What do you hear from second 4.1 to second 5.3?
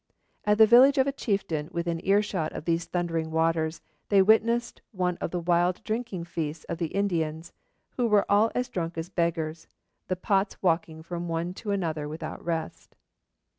witnessed one of